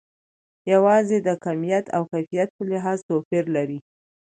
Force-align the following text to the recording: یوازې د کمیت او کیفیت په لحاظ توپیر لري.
یوازې 0.73 1.17
د 1.27 1.29
کمیت 1.45 1.85
او 1.95 2.01
کیفیت 2.11 2.49
په 2.57 2.63
لحاظ 2.71 2.99
توپیر 3.09 3.43
لري. 3.55 3.79